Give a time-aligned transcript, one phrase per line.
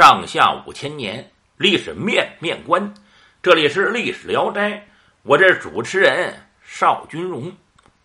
[0.00, 2.94] 上下五千年，历史面面观。
[3.42, 4.88] 这里是历史聊斋，
[5.24, 7.54] 我这主持人邵军荣。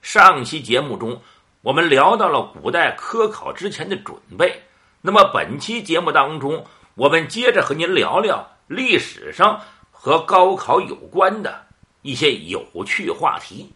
[0.01, 1.21] 上期节目中，
[1.61, 4.61] 我们聊到了古代科考之前的准备。
[4.99, 11.65] 那么本期节目当中，我们接着和您聊聊历史上和高考有关的
[12.01, 13.73] 一些有趣话题。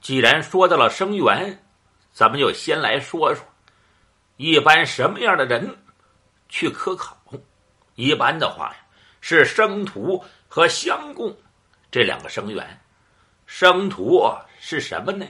[0.00, 1.60] 既然说到了生源，
[2.12, 3.44] 咱们就先来说说，
[4.36, 5.76] 一般什么样的人
[6.48, 7.16] 去科考？
[7.94, 8.76] 一般的话呀，
[9.20, 11.36] 是生徒和乡贡
[11.90, 12.80] 这两个生源。
[13.46, 15.26] 生徒是什么呢？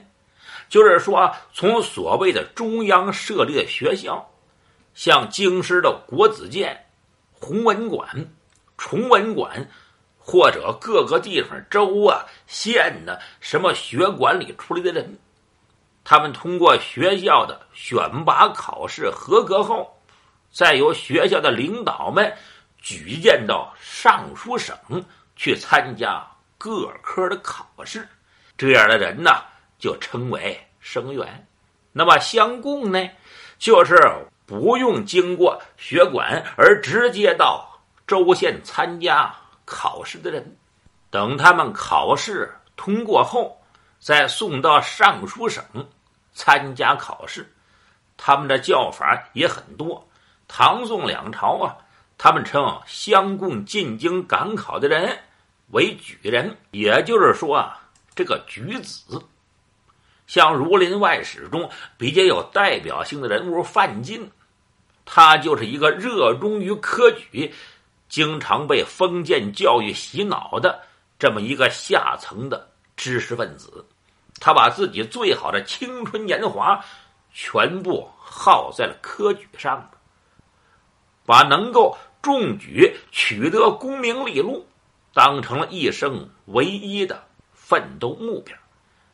[0.68, 4.30] 就是说，从所谓的中央设立的学校，
[4.94, 6.86] 像京师的国子监、
[7.32, 8.08] 弘文馆、
[8.78, 9.68] 崇文馆，
[10.16, 15.18] 或者各个地方州啊、县的什么学馆里出来的人，
[16.04, 20.00] 他们通过学校的选拔考试合格后，
[20.50, 22.32] 再由学校的领导们。
[22.82, 24.76] 举荐到尚书省
[25.36, 26.26] 去参加
[26.58, 28.06] 各科的考试，
[28.58, 29.30] 这样的人呢
[29.78, 31.46] 就称为生员。
[31.92, 33.08] 那么乡贡呢，
[33.58, 33.96] 就是
[34.46, 40.56] 不用经过学馆而直接到州县参加考试的人。
[41.10, 43.60] 等他们考试通过后，
[44.00, 45.64] 再送到尚书省
[46.32, 47.54] 参加考试。
[48.16, 50.08] 他们的叫法也很多，
[50.48, 51.76] 唐宋两朝啊。
[52.24, 55.18] 他们称相共进京赶考的人
[55.70, 57.82] 为举人，也就是说啊，
[58.14, 59.20] 这个举子，
[60.28, 64.30] 像《儒林外史》中比较有代表性的人物范进，
[65.04, 67.52] 他就是一个热衷于科举、
[68.08, 70.80] 经常被封建教育洗脑的
[71.18, 73.84] 这么一个下层的知识分子。
[74.38, 76.80] 他把自己最好的青春年华
[77.34, 79.90] 全部耗在了科举上
[81.26, 81.98] 把能够。
[82.22, 84.64] 中举取得功名利禄，
[85.12, 87.20] 当成了一生唯一的
[87.52, 88.56] 奋斗目标。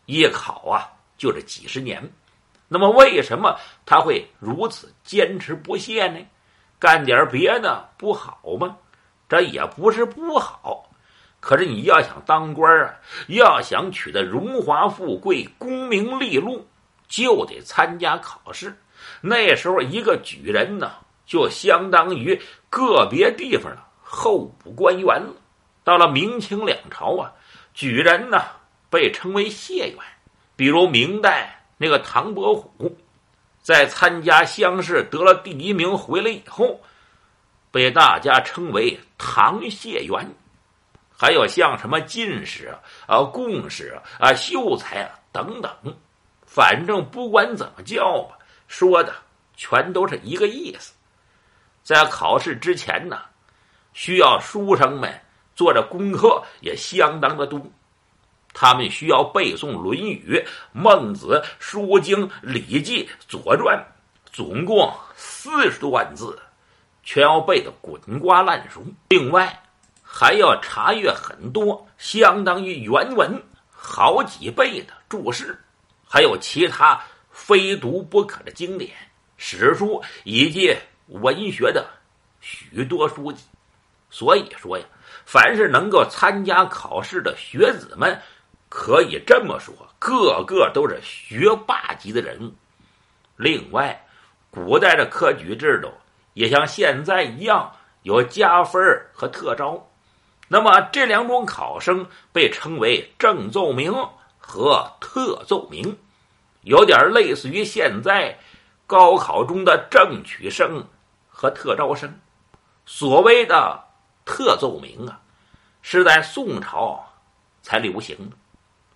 [0.05, 2.13] 一考啊，就是几十年。
[2.69, 6.21] 那么，为什么他会如此坚持不懈呢？
[6.79, 8.77] 干点别的不好吗？
[9.27, 10.91] 这也不是不好。
[11.41, 12.95] 可是你要想当官啊，
[13.29, 16.67] 要想取得荣华富贵、功名利禄，
[17.09, 18.77] 就得参加考试。
[19.23, 20.93] 那时候，一个举人呢。
[21.29, 22.41] 就相当于
[22.71, 25.35] 个别地方的候补官员了。
[25.85, 27.33] 到了明清两朝啊，
[27.75, 28.43] 举人呢
[28.91, 29.99] 被称为解元。
[30.57, 32.97] 比如明代那个唐伯虎，
[33.63, 36.81] 在参加乡试得了第一名回来以后，
[37.71, 40.35] 被大家称为唐解元。
[41.21, 45.71] 还有像什么进士啊、啊贡士啊、秀才啊等等，
[46.47, 49.13] 反正不管怎么叫吧，说的
[49.57, 50.95] 全都是一个意思。
[51.89, 53.19] 在考试之前呢，
[53.95, 55.23] 需要书生们
[55.57, 57.59] 做的功课也相当的多，
[58.53, 60.35] 他们需要背诵《论语》
[60.75, 63.75] 《孟子》《书经》《礼记》《左传》，
[64.31, 66.39] 总共四十多万字，
[67.03, 68.85] 全要背得滚瓜烂熟。
[69.09, 69.59] 另外，
[70.03, 75.59] 还要查阅很多相当于原文好几倍的注释，
[76.07, 78.91] 还有其他非读不可的经典、
[79.39, 80.77] 史书以及。
[81.09, 81.87] 文学的
[82.41, 83.45] 许多书籍，
[84.11, 84.85] 所以说呀，
[85.25, 88.21] 凡是能够参加考试的学子们，
[88.69, 92.53] 可以这么说，个个都是学霸级的人物。
[93.37, 94.05] 另外，
[94.51, 95.93] 古代的科举制度
[96.35, 98.81] 也像现在一样有加分
[99.13, 99.89] 和特招，
[100.49, 103.93] 那么这两种考生被称为正奏名
[104.39, 105.97] 和特奏名，
[106.63, 108.39] 有点类似于现在
[108.87, 110.85] 高考中的正取生。
[111.41, 112.13] 和特招生，
[112.85, 113.85] 所谓的
[114.25, 115.21] 特奏名啊，
[115.83, 117.13] 是在宋朝
[117.63, 118.37] 才流行的。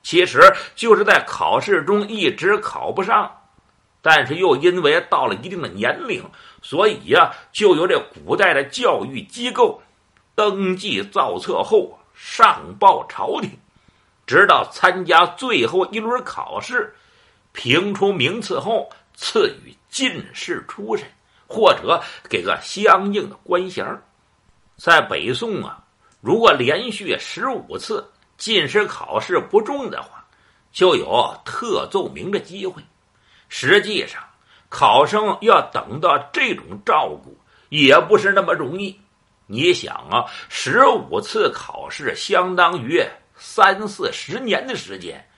[0.02, 0.40] 其实
[0.74, 3.30] 就是在考试中一直考不上，
[4.00, 6.28] 但是又因为到了一定的年龄，
[6.62, 9.80] 所以呀，就由这古代的教育机构
[10.34, 13.56] 登记造册后上报朝廷，
[14.26, 16.92] 直到参加最后一轮考试，
[17.52, 21.06] 评出名次后赐予进士出身。
[21.52, 23.84] 或者给个相应的官衔
[24.78, 25.84] 在北宋啊，
[26.22, 30.24] 如果连续十五次进士考试不中的话，
[30.72, 32.82] 就有特奏名的机会。
[33.50, 34.22] 实际上，
[34.70, 37.36] 考生要等到这种照顾
[37.68, 38.98] 也不是那么容易。
[39.46, 43.04] 你想啊，十五次考试相当于
[43.36, 45.28] 三四十年的时间，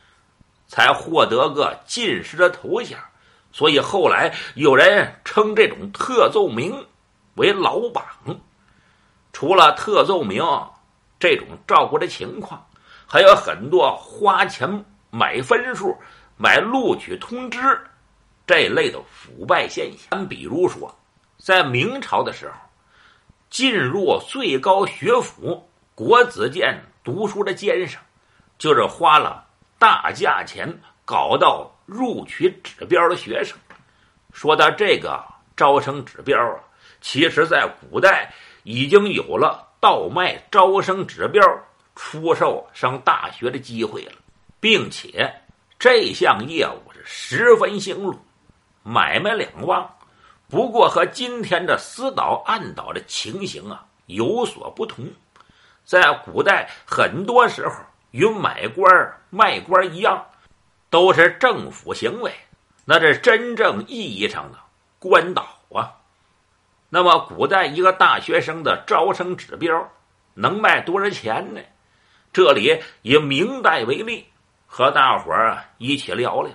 [0.69, 2.97] 才获得个进士的头衔。
[3.55, 6.85] 所以后来有人称这种特奏名
[7.37, 8.05] 为“老榜”，
[9.33, 10.43] 除了特奏明
[11.21, 12.67] 这种照顾的情况，
[13.07, 15.97] 还有很多花钱买分数、
[16.37, 17.61] 买录取通知
[18.45, 20.27] 这类的腐败现象。
[20.27, 20.93] 比如说，
[21.39, 22.57] 在明朝的时候，
[23.51, 28.01] 进入最高学府国子监读书的监生，
[28.59, 29.47] 就是花了
[29.79, 33.57] 大价钱搞到录取指标的学生。
[34.33, 35.25] 说到这个
[35.57, 36.59] 招生指标啊，
[37.01, 41.43] 其实在古代已经有了倒卖招生指标
[41.95, 44.13] 出售上大学的机会了，
[44.59, 45.33] 并且
[45.79, 48.19] 这项业务是十分兴隆，
[48.83, 49.89] 买卖两旺。
[50.49, 55.07] 不过和今天的私倒暗倒的情形啊有所不同，
[55.85, 57.75] 在古代很多时候
[58.11, 58.87] 与买官
[59.31, 60.27] 卖官一样，
[60.95, 62.31] 都是政府行为。
[62.85, 64.59] 那这真正意义上的
[65.01, 65.91] 官倒啊，
[66.89, 69.91] 那么古代一个大学生的招生指标
[70.35, 71.61] 能卖多少钱呢？
[72.33, 74.25] 这里以明代为例，
[74.69, 76.53] 和大伙儿一起聊聊。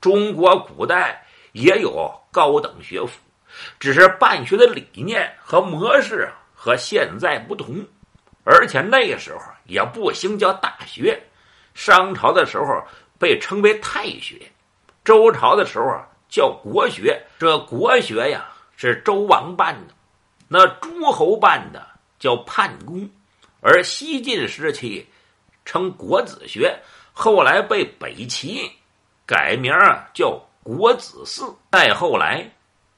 [0.00, 1.22] 中国古代
[1.52, 3.20] 也有高等学府，
[3.78, 7.86] 只是办学的理念和模式和现在不同，
[8.42, 11.22] 而且那时候也不兴叫大学。
[11.74, 12.82] 商朝的时候
[13.18, 14.50] 被称为太学。
[15.04, 17.22] 周朝的时候啊，叫国学。
[17.38, 19.94] 这国学呀是周王办的，
[20.48, 21.86] 那诸侯办的
[22.18, 23.08] 叫判公，
[23.60, 25.06] 而西晋时期
[25.64, 26.76] 称国子学，
[27.12, 28.70] 后来被北齐
[29.24, 29.72] 改名
[30.12, 31.54] 叫国子寺。
[31.72, 32.50] 再后来，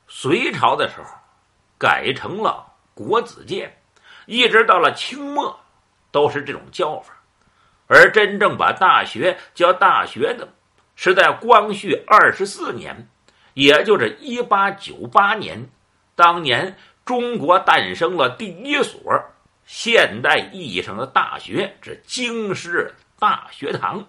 [0.07, 1.11] 隋朝的时候
[1.77, 3.77] 改成了国子监，
[4.27, 5.59] 一直到了清末
[6.11, 7.15] 都是这种叫法。
[7.89, 10.49] 而真正把大学叫大学的。
[10.95, 13.09] 是在光绪二十四年，
[13.55, 15.69] 也就是一八九八年，
[16.17, 19.01] 当年中国诞生了第一所
[19.65, 24.05] 现代意义上的大学，是京师大学堂，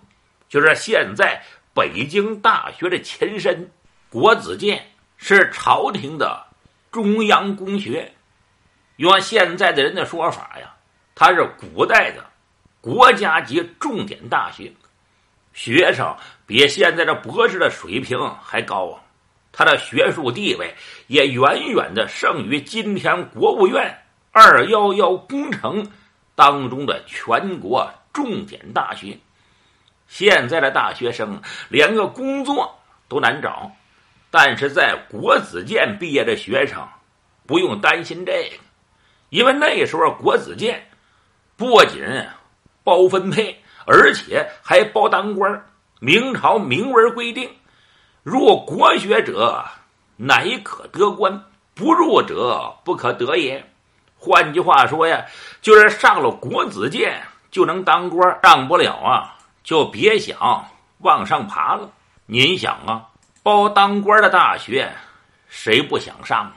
[0.48, 1.40] 就是现在
[1.76, 3.70] 北京大学的前身。
[4.10, 4.84] 国子监
[5.18, 6.44] 是朝廷的
[6.92, 8.12] 中央公学，
[8.96, 10.74] 用现在的人的说法呀，
[11.14, 12.26] 它是古代的
[12.82, 14.72] 国家级重点大学。
[15.54, 16.16] 学生
[16.46, 19.02] 比现在这博士的水平还高啊，
[19.52, 20.74] 他的学术地位
[21.08, 23.98] 也远远的胜于今天国务院
[24.32, 25.92] “二幺幺”工程
[26.36, 29.18] 当中的全国重点大学。
[30.08, 33.72] 现在的大学生连个工作都难找，
[34.32, 36.88] 但是在国子监毕业的学生
[37.46, 38.58] 不用担心这个，
[39.30, 40.90] 因为那时候国子监
[41.58, 42.02] 不仅
[42.90, 43.62] 包分配。
[43.86, 45.66] 而且还包当官
[46.00, 47.50] 明朝明文规定，
[48.22, 49.66] 入国学者
[50.16, 51.44] 乃可得官，
[51.74, 53.66] 不入者不可得也。
[54.16, 55.26] 换句话说呀，
[55.62, 57.20] 就是上了国子监
[57.50, 60.68] 就能当官，上不了啊，就别想
[61.00, 61.90] 往上爬了。
[62.28, 63.08] 您想啊，
[63.42, 64.92] 包当官的大学，
[65.48, 66.52] 谁不想上？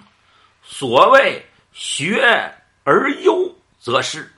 [0.62, 1.42] 所谓
[1.72, 2.52] 学
[2.84, 4.30] 而优则仕。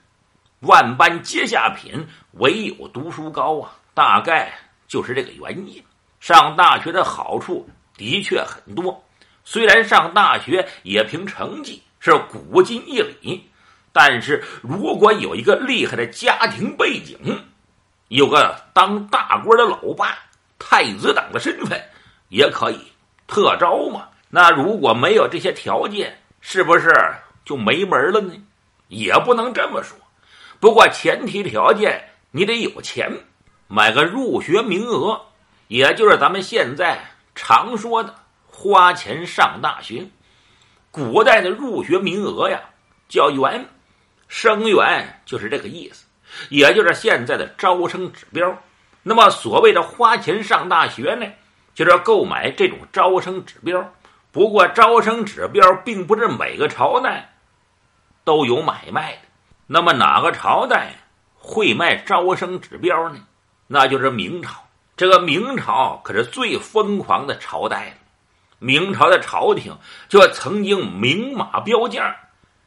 [0.65, 3.75] 万般皆下品，唯有读书高啊！
[3.93, 4.51] 大概
[4.87, 5.83] 就是这个原因。
[6.19, 9.03] 上大学的好处的确很多，
[9.43, 13.47] 虽然上大学也凭成绩是古今一理，
[13.93, 17.17] 但是如果有一个厉害的家庭背景，
[18.07, 20.17] 有个当大官的老爸，
[20.57, 21.79] 太子党的身份，
[22.29, 22.79] 也可以
[23.27, 24.07] 特招嘛。
[24.29, 26.91] 那如果没有这些条件，是不是
[27.43, 28.33] 就没门了呢？
[28.87, 29.97] 也不能这么说。
[30.65, 33.19] 不过前提条件，你得有钱，
[33.67, 35.21] 买个入学名额，
[35.67, 37.05] 也就是咱们现在
[37.35, 38.15] 常说的
[38.47, 40.07] 花钱上大学。
[40.89, 42.59] 古代的入学名额呀，
[43.07, 43.63] 叫元，
[44.27, 46.07] 生源就是这个意思，
[46.49, 48.59] 也就是现在的招生指标。
[49.03, 51.27] 那么所谓的花钱上大学呢，
[51.75, 53.93] 就是购买这种招生指标。
[54.31, 57.35] 不过招生指标并不是每个朝代
[58.23, 59.19] 都有买卖的。
[59.67, 60.93] 那么哪个朝代
[61.33, 63.19] 会卖招生指标呢？
[63.67, 64.63] 那就是明朝。
[64.95, 67.95] 这个明朝可是最疯狂的朝代了。
[68.59, 69.75] 明朝的朝廷
[70.07, 72.15] 就曾经明码标价，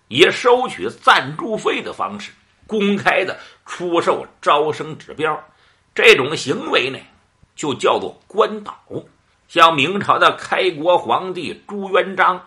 [0.09, 2.33] 以收取赞助费的方式
[2.67, 5.43] 公开的出售招生指标。
[5.95, 6.99] 这种行为呢，
[7.55, 8.77] 就叫做官倒。
[9.47, 12.45] 像明朝的开国皇帝朱元璋。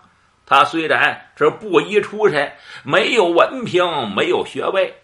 [0.51, 2.51] 他虽然是布衣出身，
[2.83, 4.95] 没有文凭，没有学位，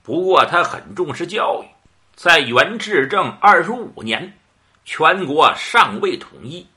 [0.00, 1.66] 不过他很重视教育。
[2.14, 4.38] 在元至正二十五年，
[4.84, 6.68] 全国尚未统一，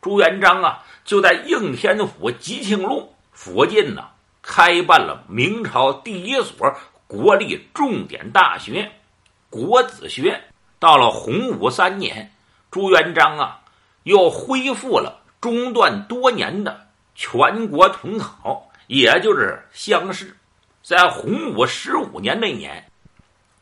[0.00, 4.06] 朱元璋啊就在应天府吉庆路附近呢
[4.40, 6.74] 开办了明朝第一所
[7.06, 8.92] 国立重点大学——
[9.50, 10.40] 国子学。
[10.78, 12.32] 到了洪武三年，
[12.70, 13.60] 朱元璋啊，
[14.04, 16.83] 又恢复了中断多年的
[17.14, 20.36] 全国统考，也就是乡试。
[20.82, 22.90] 在洪武十五年那年，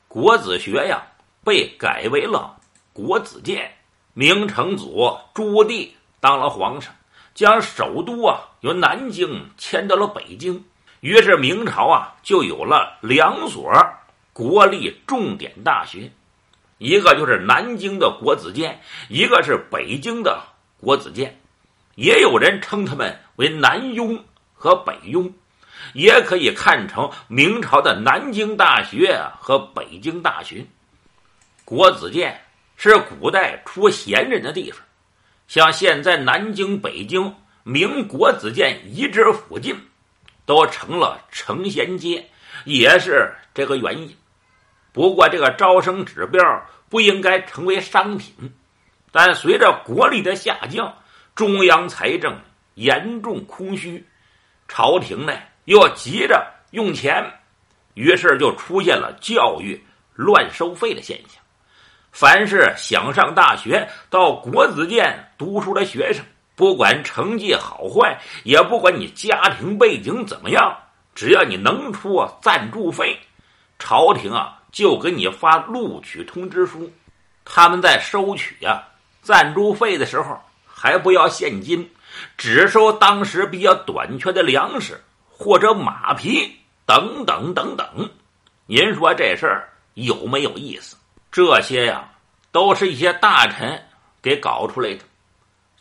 [0.08, 1.06] 国子学呀
[1.44, 2.56] 被改为了
[2.92, 3.72] 国子监。
[4.14, 5.88] 明成祖朱棣
[6.20, 6.94] 当了皇上，
[7.34, 10.66] 将首都啊由南京迁到了北京。
[11.00, 13.72] 于是明朝啊就有了两所
[14.34, 16.12] 国立重点大学，
[16.76, 20.42] 一个就是南京的国子监，一个是北京的
[20.78, 21.40] 国子监。
[21.94, 25.32] 也有人称他们为南雍和北雍，
[25.94, 30.66] 也可以看成明朝的南京大学和北京大学。
[31.64, 32.40] 国子监。
[32.74, 34.80] 是古代出贤人的地方，
[35.46, 37.32] 像现在南京、北京
[37.62, 39.76] 明国子监遗址附近，
[40.44, 42.28] 都成了成贤街，
[42.64, 44.16] 也是这个原因。
[44.92, 48.34] 不过，这个招生指标不应该成为商品。
[49.12, 50.92] 但随着国力的下降，
[51.34, 52.38] 中央财政
[52.74, 54.06] 严重空虚，
[54.68, 55.32] 朝廷呢
[55.64, 57.24] 又急着用钱，
[57.94, 59.82] 于是就出现了教育
[60.14, 61.42] 乱收费的现象。
[62.10, 66.22] 凡是想上大学、到国子监读书的学生，
[66.54, 70.76] 不管成绩好坏，也不管你家庭背景怎么样，
[71.14, 73.18] 只要你能出赞助费，
[73.78, 76.92] 朝廷啊就给你发录取通知书。
[77.42, 78.82] 他们在收取呀
[79.22, 80.38] 赞助费的时候，
[80.82, 81.88] 还不要现金，
[82.36, 88.10] 只收当时比较短缺的粮食或者马匹等等等等。
[88.66, 90.96] 您说这事儿有没有意思？
[91.30, 92.10] 这些呀，
[92.50, 93.80] 都是一些大臣
[94.20, 95.04] 给搞出来的。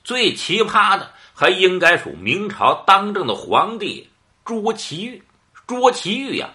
[0.03, 4.07] 最奇葩的，还应该属明朝当政的皇帝
[4.45, 5.23] 朱祁钰。
[5.65, 6.47] 朱祁钰呀，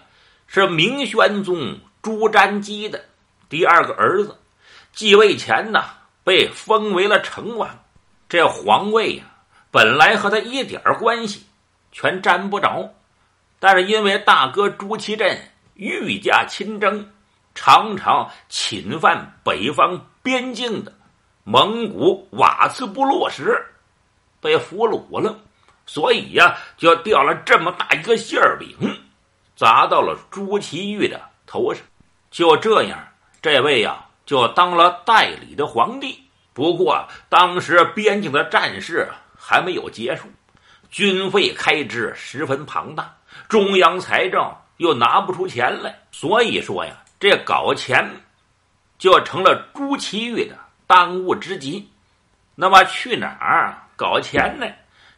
[0.47, 3.03] 是明宣宗朱瞻基的
[3.49, 4.39] 第二个儿子。
[4.93, 5.83] 继位前呢，
[6.23, 7.83] 被封为了成王。
[8.29, 9.23] 这皇位呀，
[9.71, 11.45] 本来和他一点关系
[11.91, 12.93] 全沾不着，
[13.59, 15.39] 但是因为大哥朱祁镇
[15.75, 17.11] 御驾亲征。
[17.59, 20.93] 常常侵犯北方边境的
[21.43, 23.65] 蒙古瓦茨部落时，
[24.39, 25.39] 被俘虏了，
[25.87, 28.77] 所以呀，就掉了这么大一个馅饼，
[29.55, 31.83] 砸到了朱祁钰的头上。
[32.29, 33.07] 就这样，
[33.41, 36.26] 这位呀，就当了代理的皇帝。
[36.57, 40.23] 不过，当时边境的战事还没有结束，
[40.89, 43.15] 军费开支十分庞大，
[43.47, 46.97] 中央财政又拿不出钱来，所以说呀。
[47.19, 48.09] 这搞钱
[48.97, 51.87] 就成了朱祁钰的当务之急。
[52.55, 54.65] 那么去哪儿搞钱呢？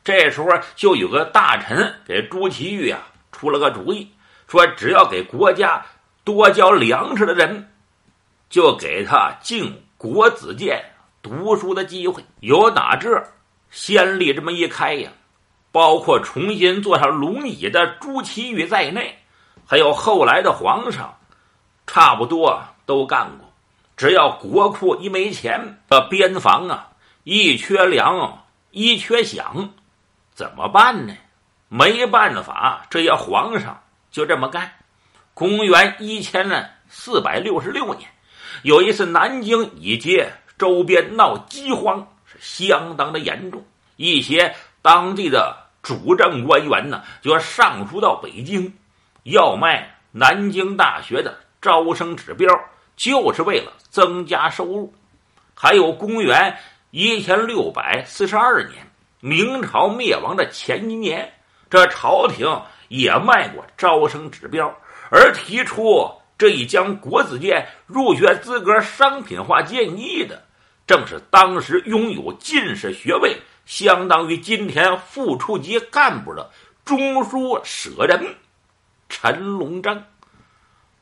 [0.03, 2.99] 这时候就有个大臣给朱祁钰啊
[3.31, 4.11] 出了个主意，
[4.49, 5.85] 说只要给国家
[6.25, 7.71] 多交粮食的人，
[8.49, 10.83] 就给他进国子监
[11.21, 12.23] 读书的机会。
[12.39, 13.23] 有打这
[13.69, 15.11] 先例这么一开呀，
[15.71, 19.19] 包括重新坐上龙椅的朱祁钰在内，
[19.65, 21.15] 还有后来的皇上。
[21.91, 23.51] 差不多都干过，
[23.97, 26.89] 只要国库一没钱，这边防啊
[27.23, 29.69] 一缺粮一缺饷，
[30.35, 31.15] 怎么办呢？
[31.67, 34.71] 没办法，这些皇上就这么干。
[35.33, 38.07] 公元一千四百六十六年，
[38.61, 40.23] 有一次南京以及
[40.59, 43.65] 周边闹饥荒，是相当的严重。
[43.95, 48.71] 一些当地的主政官员呢，就上书到北京，
[49.23, 51.39] 要卖南京大学的。
[51.61, 52.47] 招生指标
[52.95, 54.93] 就是为了增加收入。
[55.53, 56.57] 还有公元
[56.91, 58.87] 一千六百四十二年，
[59.19, 61.33] 明朝灭亡的前一年，
[61.69, 62.47] 这朝廷
[62.87, 64.73] 也卖过招生指标，
[65.11, 70.41] 而提出这一将国子监入学资格商品化建议的，
[70.89, 76.49] 正是当时拥有进士学位，相当于今天副处级干部的
[76.83, 78.35] 中书舍人
[79.07, 80.03] 陈龙章。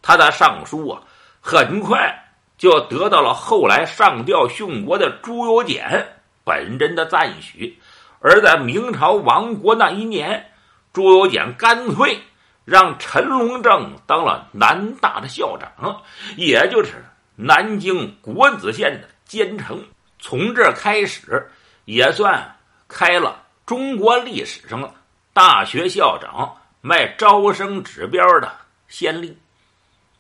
[0.02, 1.04] 他的上书啊，
[1.40, 7.80] 很快就得到了后来上吊殉国的朱由检本人的赞许。
[8.20, 10.52] 而在明朝亡国那一年，
[10.92, 12.20] 朱由检干脆
[12.66, 16.02] 让陈龙正当了南大的校长，
[16.36, 17.06] 也就是
[17.38, 19.84] 南京国子监的兼程。
[20.20, 21.48] 从这开始，
[21.86, 22.56] 也算
[22.88, 24.94] 开了中国历史上
[25.34, 28.52] 大学校长卖招生指标的
[28.88, 29.38] 先例。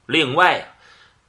[0.05, 0.67] 另外啊，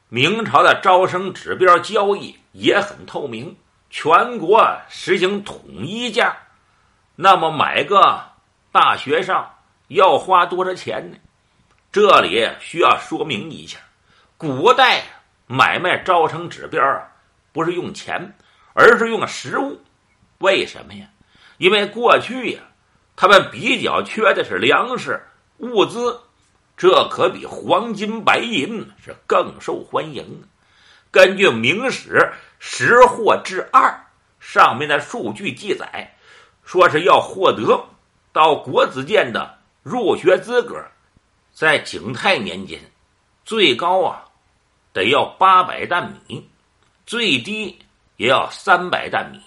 [0.09, 3.57] 明朝的招生指标交易也很透明，
[3.89, 6.37] 全国实行统一价。
[7.17, 8.23] 那么买个
[8.71, 9.55] 大学上
[9.89, 11.17] 要花多少钱呢？
[11.91, 13.79] 这里需要说明一下，
[14.37, 15.03] 古代
[15.47, 17.11] 买卖招生指标啊，
[17.59, 18.37] 不是用钱，
[18.73, 19.81] 而是用食物。
[20.39, 21.09] 为什么呀？
[21.57, 22.61] 因为过去呀，
[23.17, 25.21] 他们比较缺的是粮食
[25.57, 26.21] 物资，
[26.77, 30.45] 这可比黄金白银是更受欢迎。
[31.11, 32.11] 根据《明史·
[32.61, 33.91] 识货志二》
[34.39, 36.15] 上面的数据记载，
[36.65, 37.87] 说是要获得
[38.33, 40.81] 到国子监的入学资格。
[41.53, 42.79] 在景泰年间，
[43.45, 44.27] 最高啊
[44.93, 46.49] 得要八百担米，
[47.09, 47.79] 最低
[48.19, 49.41] 也要三百担米。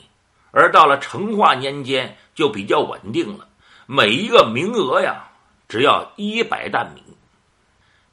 [0.50, 3.48] 而到了成化年间就比较稳定了，
[3.86, 5.30] 每一个名额呀
[5.70, 7.04] 只要一百担米。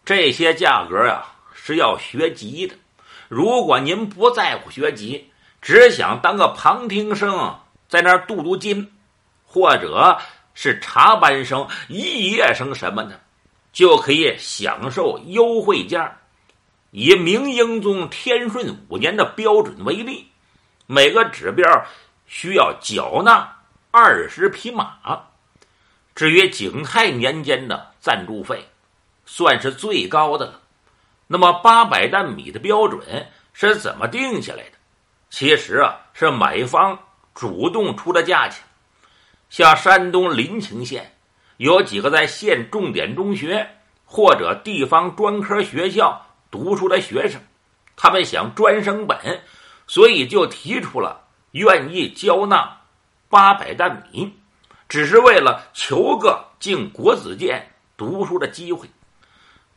[0.05, 1.25] 这些价格呀
[1.55, 2.75] 是要学籍的。
[3.28, 5.31] 如果您不在乎学籍，
[5.62, 8.93] 只想当个旁听生，在那儿镀镀金，
[9.47, 10.19] 或者
[10.52, 13.19] 是插班生、肄业生什么的。
[13.73, 16.19] 就可以享受优惠价。
[16.90, 20.30] 以明英宗天顺五年的标准为例，
[20.87, 21.64] 每个指标
[22.26, 23.57] 需要缴纳
[23.90, 24.97] 二十匹马。
[26.14, 28.68] 至于景泰年间的赞助费，
[29.26, 30.61] 算是最高的了。
[31.26, 34.73] 那么八百担米的标准是怎么定下来的？
[35.30, 36.99] 其实啊，是买方
[37.35, 38.64] 主动出的价钱。
[39.50, 41.14] 像山东临清县。
[41.59, 43.68] 有几个在县重点中学
[44.04, 47.40] 或者地方专科学校读书的学生，
[47.97, 49.43] 他们想专升本，
[49.87, 51.21] 所以就提出了
[51.52, 52.78] 愿意交纳
[53.28, 54.33] 八百担米，
[54.88, 58.88] 只是为了求个进国子监读书的机会。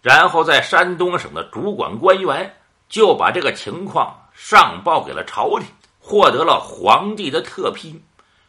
[0.01, 2.56] 然后在山东省的主管官员
[2.90, 5.68] 就把这个情况上报给了朝廷，
[6.00, 8.01] 获得了皇帝的特批。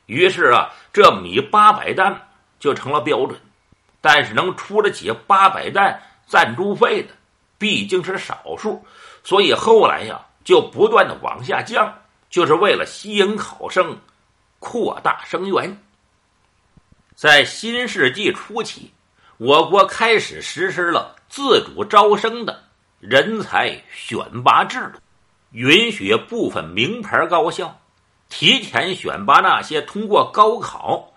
[0.07, 2.29] 于是啊，这米八百担。
[2.63, 3.41] 就成了标准，
[4.01, 7.09] 但是能出得起八百担赞助费的
[7.63, 8.85] 毕竟是少数，
[9.23, 11.97] 所以后来呀就不断的往下降，
[12.29, 13.97] 就是为了吸引考生，
[14.59, 15.81] 扩大生源。
[17.15, 18.93] 在新世纪初期，
[19.37, 22.65] 我国开始实施了自主招生的
[22.99, 24.99] 人才选拔制度，
[25.53, 27.79] 允许部分名牌高校
[28.29, 31.13] 提前选拔那些通过高考。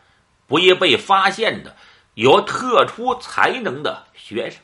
[0.46, 1.76] 不易被发现的
[2.14, 4.60] 有特殊才能的学生，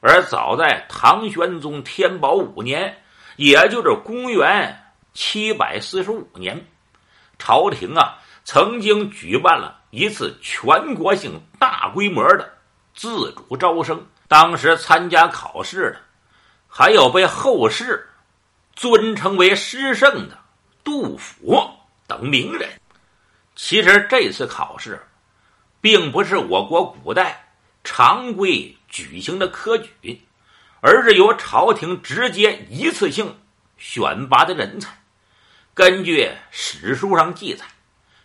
[0.00, 3.02] 而早在唐玄宗天宝五年，
[3.36, 6.66] 也就是公元七百四十五年，
[7.38, 12.50] 朝廷啊曾经举办了一次全国性大规模的
[12.94, 14.06] 自主招生。
[14.26, 16.00] 当时参加考试的，
[16.68, 18.08] 还有被后世
[18.74, 20.38] 尊称为诗圣的
[20.84, 21.68] 杜甫
[22.06, 22.70] 等名人。
[23.56, 25.04] 其实这次考试，
[25.80, 30.20] 并不是我国古代常规举行的科举，
[30.82, 33.38] 而是由朝廷直接一次性
[33.78, 34.94] 选拔的人才。
[35.72, 37.64] 根据史书上记载，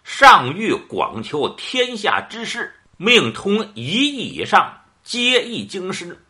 [0.04, 6.21] 上欲广求天下之士，命通一亿以上，皆艺经师。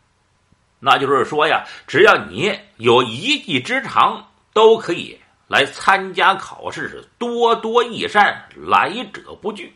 [0.78, 5.18] 那就是说呀，只要你有一技之长，都可以。
[5.48, 9.72] 来参加考试是多多益善，来者不拒。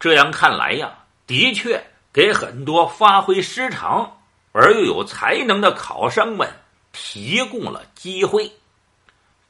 [0.00, 0.90] 这样看来呀，
[1.26, 4.18] 的确给很多发挥失常
[4.52, 6.52] 而又有才能的考生们
[6.92, 8.52] 提供了机会。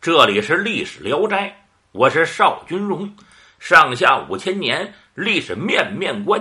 [0.01, 3.17] 这里是历史聊斋，我是邵军荣，
[3.59, 6.41] 上下五千年历史面面观。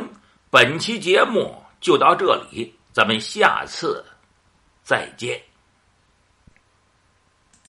[0.50, 4.04] 本期节目就到这里，咱们下次
[4.84, 5.42] 再见。